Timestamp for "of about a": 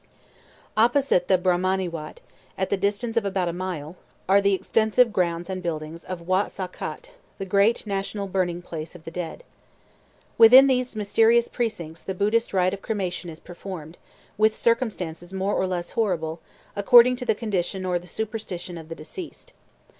3.17-3.53